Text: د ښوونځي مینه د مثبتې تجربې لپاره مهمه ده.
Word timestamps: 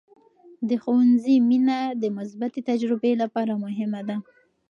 د 0.69 0.69
ښوونځي 0.81 1.35
مینه 1.49 1.79
د 2.01 2.03
مثبتې 2.17 2.59
تجربې 2.69 3.11
لپاره 3.23 3.53
مهمه 3.63 4.01
ده. 4.09 4.17